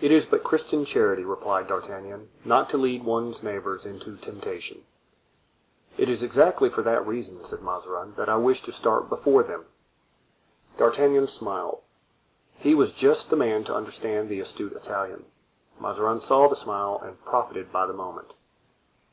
[0.00, 4.84] "It is but Christian charity," replied D'Artagnan, "not to lead one's neighbors into temptation."
[5.96, 9.66] "It is exactly for that reason," said Mazarin, "that I wish to start before them."
[10.76, 15.24] D'Artagnan smiled—he was just the man to understand the astute Italian.
[15.78, 18.34] Mazarin saw the smile and profited by the moment.